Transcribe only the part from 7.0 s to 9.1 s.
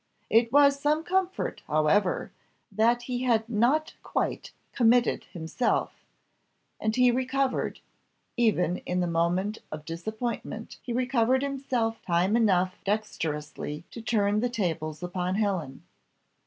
recovered even in the